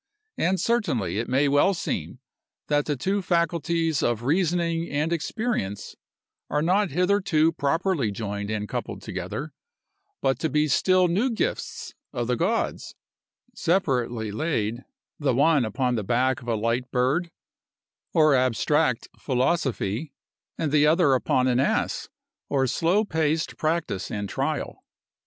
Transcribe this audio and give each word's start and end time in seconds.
And 0.39 0.59
certainly 0.59 1.19
it 1.19 1.29
may 1.29 1.47
well 1.47 1.75
seem, 1.75 2.21
that 2.69 2.85
the 2.85 2.95
two 2.95 3.21
faculties 3.21 4.01
of 4.01 4.23
reasoning 4.23 4.89
and 4.89 5.13
experience 5.13 5.95
are 6.49 6.63
not 6.63 6.89
hitherto 6.89 7.51
properly 7.51 8.09
joined 8.09 8.49
and 8.49 8.67
coupled 8.67 9.03
together, 9.03 9.53
but 10.19 10.39
to 10.39 10.49
be 10.49 10.67
still 10.67 11.07
new 11.07 11.29
gifts 11.29 11.93
of 12.13 12.25
the 12.25 12.35
gods, 12.35 12.95
separately 13.53 14.31
laid, 14.31 14.85
the 15.19 15.35
one 15.35 15.63
upon 15.63 15.93
the 15.93 16.03
back 16.03 16.41
of 16.41 16.47
a 16.47 16.55
light 16.55 16.89
bird, 16.89 17.29
or 18.11 18.33
abstract 18.33 19.07
philosophy, 19.19 20.13
and 20.57 20.71
the 20.71 20.87
other 20.87 21.13
upon 21.13 21.47
an 21.47 21.59
ass, 21.59 22.09
or 22.49 22.65
slow 22.65 23.05
paced 23.05 23.55
practice 23.55 24.09
and 24.09 24.27
trial. 24.29 24.83